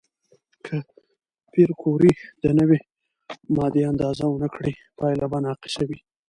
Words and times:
که 0.65 0.75
پېیر 1.51 1.71
کوري 1.81 2.11
د 2.43 2.45
نوې 2.59 2.79
ماده 3.55 3.81
اندازه 3.91 4.23
ونه 4.29 4.49
کړي، 4.55 4.73
پایله 4.97 5.25
به 5.31 5.37
ناقصه 5.45 5.83
وي. 5.89 5.99